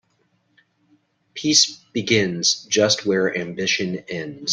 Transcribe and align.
Peace 1.35 1.75
begins 1.93 2.65
just 2.67 3.05
where 3.05 3.37
ambition 3.37 3.97
ends. 4.09 4.49